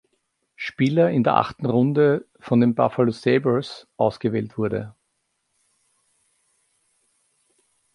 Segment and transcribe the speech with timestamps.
[0.55, 4.95] Spieler in der achten Runde von den Buffalo Sabres ausgewählt wurde.